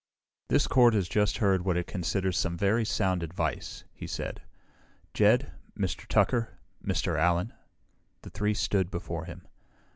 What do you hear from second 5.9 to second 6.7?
Tucker,